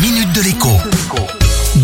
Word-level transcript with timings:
minute 0.00 0.32
de 0.32 0.42
l'écho. 0.42 0.68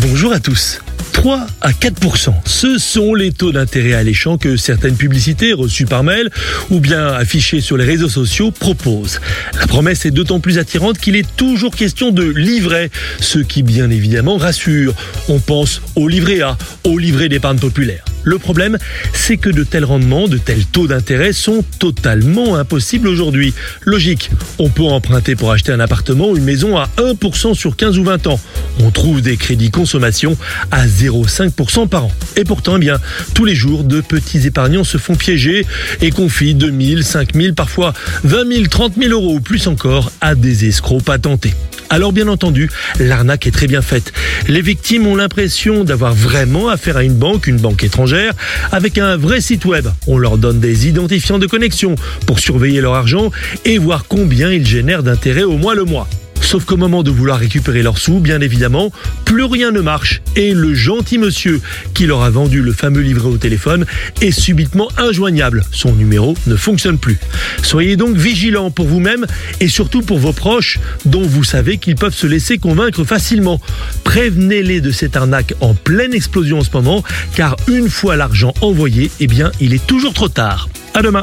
Bonjour 0.00 0.32
à 0.32 0.40
tous. 0.40 0.80
3 1.12 1.46
à 1.60 1.70
4% 1.70 2.32
ce 2.44 2.78
sont 2.78 3.14
les 3.14 3.30
taux 3.32 3.52
d'intérêt 3.52 3.94
alléchants 3.94 4.36
que 4.36 4.56
certaines 4.56 4.96
publicités 4.96 5.52
reçues 5.52 5.84
par 5.84 6.02
mail 6.02 6.30
ou 6.70 6.80
bien 6.80 7.06
affichées 7.06 7.60
sur 7.60 7.76
les 7.76 7.84
réseaux 7.84 8.08
sociaux 8.08 8.50
proposent. 8.50 9.20
La 9.58 9.66
promesse 9.66 10.06
est 10.06 10.10
d'autant 10.10 10.40
plus 10.40 10.58
attirante 10.58 10.98
qu'il 10.98 11.16
est 11.16 11.36
toujours 11.36 11.74
question 11.74 12.10
de 12.10 12.24
livret, 12.24 12.90
ce 13.20 13.38
qui 13.38 13.62
bien 13.62 13.90
évidemment 13.90 14.38
rassure. 14.38 14.94
On 15.28 15.38
pense 15.38 15.80
au 15.94 16.08
livret 16.08 16.40
A, 16.40 16.58
au 16.84 16.98
livret 16.98 17.28
d'épargne 17.28 17.58
populaire. 17.58 18.04
Le 18.22 18.38
problème, 18.38 18.78
c'est 19.12 19.36
que 19.36 19.50
de 19.50 19.64
tels 19.64 19.84
rendements, 19.84 20.28
de 20.28 20.38
tels 20.38 20.64
taux 20.64 20.86
d'intérêt 20.86 21.32
sont 21.32 21.64
totalement 21.78 22.56
impossibles 22.56 23.08
aujourd'hui. 23.08 23.54
Logique, 23.84 24.30
on 24.58 24.68
peut 24.68 24.82
emprunter 24.82 25.36
pour 25.36 25.52
acheter 25.52 25.72
un 25.72 25.80
appartement 25.80 26.30
ou 26.30 26.36
une 26.36 26.44
maison 26.44 26.76
à 26.76 26.88
1% 26.98 27.54
sur 27.54 27.76
15 27.76 27.98
ou 27.98 28.04
20 28.04 28.26
ans. 28.26 28.40
On 28.80 28.90
trouve 28.90 29.20
des 29.22 29.36
crédits 29.36 29.70
consommation 29.70 30.36
à 30.70 30.86
0,5% 30.86 31.88
par 31.88 32.06
an. 32.06 32.12
Et 32.36 32.44
pourtant, 32.44 32.76
eh 32.76 32.80
bien, 32.80 32.98
tous 33.34 33.44
les 33.44 33.54
jours, 33.54 33.84
de 33.84 34.00
petits 34.00 34.46
épargnants 34.46 34.84
se 34.84 34.98
font 34.98 35.14
piéger 35.14 35.66
et 36.00 36.10
confient 36.10 36.54
2000, 36.54 37.04
5000, 37.04 37.54
parfois 37.54 37.92
20 38.24 38.52
000, 38.52 38.66
30 38.66 38.94
000 38.96 39.12
euros 39.12 39.34
ou 39.34 39.40
plus 39.40 39.66
encore 39.66 40.12
à 40.20 40.34
des 40.34 40.66
escrocs 40.66 41.02
patentés. 41.02 41.54
Alors 41.92 42.12
bien 42.12 42.28
entendu, 42.28 42.70
l'arnaque 43.00 43.48
est 43.48 43.50
très 43.50 43.66
bien 43.66 43.82
faite. 43.82 44.12
Les 44.46 44.62
victimes 44.62 45.08
ont 45.08 45.16
l'impression 45.16 45.82
d'avoir 45.82 46.14
vraiment 46.14 46.68
affaire 46.68 46.96
à 46.96 47.02
une 47.02 47.16
banque, 47.16 47.48
une 47.48 47.56
banque 47.56 47.82
étrangère, 47.82 48.32
avec 48.70 48.96
un 48.96 49.16
vrai 49.16 49.40
site 49.40 49.64
web. 49.64 49.88
On 50.06 50.16
leur 50.16 50.38
donne 50.38 50.60
des 50.60 50.86
identifiants 50.86 51.40
de 51.40 51.48
connexion 51.48 51.96
pour 52.26 52.38
surveiller 52.38 52.80
leur 52.80 52.94
argent 52.94 53.32
et 53.64 53.78
voir 53.78 54.04
combien 54.08 54.52
ils 54.52 54.64
génèrent 54.64 55.02
d'intérêts 55.02 55.42
au 55.42 55.56
mois 55.56 55.74
le 55.74 55.84
mois. 55.84 56.08
Sauf 56.50 56.64
qu'au 56.64 56.76
moment 56.76 57.04
de 57.04 57.12
vouloir 57.12 57.38
récupérer 57.38 57.80
leurs 57.80 57.98
sous, 57.98 58.18
bien 58.18 58.40
évidemment, 58.40 58.90
plus 59.24 59.44
rien 59.44 59.70
ne 59.70 59.80
marche. 59.80 60.20
Et 60.34 60.52
le 60.52 60.74
gentil 60.74 61.16
monsieur 61.16 61.60
qui 61.94 62.06
leur 62.06 62.22
a 62.22 62.30
vendu 62.30 62.60
le 62.60 62.72
fameux 62.72 63.02
livret 63.02 63.28
au 63.28 63.36
téléphone 63.36 63.86
est 64.20 64.32
subitement 64.32 64.88
injoignable. 64.96 65.62
Son 65.70 65.92
numéro 65.92 66.36
ne 66.48 66.56
fonctionne 66.56 66.98
plus. 66.98 67.20
Soyez 67.62 67.94
donc 67.94 68.16
vigilants 68.16 68.72
pour 68.72 68.88
vous-même 68.88 69.26
et 69.60 69.68
surtout 69.68 70.02
pour 70.02 70.18
vos 70.18 70.32
proches 70.32 70.80
dont 71.04 71.22
vous 71.22 71.44
savez 71.44 71.78
qu'ils 71.78 71.94
peuvent 71.94 72.16
se 72.16 72.26
laisser 72.26 72.58
convaincre 72.58 73.04
facilement. 73.04 73.60
Prévenez-les 74.02 74.80
de 74.80 74.90
cette 74.90 75.14
arnaque 75.14 75.54
en 75.60 75.74
pleine 75.74 76.14
explosion 76.14 76.58
en 76.58 76.64
ce 76.64 76.72
moment 76.72 77.04
car 77.36 77.54
une 77.68 77.88
fois 77.88 78.16
l'argent 78.16 78.54
envoyé, 78.60 79.12
eh 79.20 79.28
bien, 79.28 79.52
il 79.60 79.72
est 79.72 79.86
toujours 79.86 80.14
trop 80.14 80.28
tard. 80.28 80.68
À 80.94 81.02
demain. 81.02 81.22